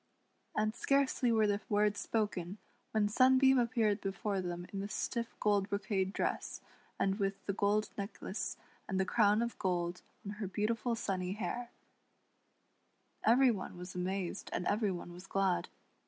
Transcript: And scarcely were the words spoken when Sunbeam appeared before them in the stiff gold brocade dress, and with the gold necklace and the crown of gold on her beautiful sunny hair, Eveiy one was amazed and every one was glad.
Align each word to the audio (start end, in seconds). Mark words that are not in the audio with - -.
And 0.57 0.73
scarcely 0.75 1.31
were 1.31 1.45
the 1.45 1.61
words 1.69 1.99
spoken 1.99 2.57
when 2.89 3.07
Sunbeam 3.07 3.59
appeared 3.59 4.01
before 4.01 4.41
them 4.41 4.65
in 4.73 4.79
the 4.79 4.87
stiff 4.89 5.35
gold 5.39 5.69
brocade 5.69 6.11
dress, 6.11 6.59
and 6.99 7.19
with 7.19 7.45
the 7.45 7.53
gold 7.53 7.89
necklace 7.99 8.57
and 8.89 8.99
the 8.99 9.05
crown 9.05 9.43
of 9.43 9.59
gold 9.59 10.01
on 10.25 10.31
her 10.37 10.47
beautiful 10.47 10.95
sunny 10.95 11.33
hair, 11.33 11.69
Eveiy 13.27 13.53
one 13.53 13.77
was 13.77 13.93
amazed 13.93 14.49
and 14.51 14.65
every 14.65 14.89
one 14.91 15.13
was 15.13 15.27
glad. 15.27 15.69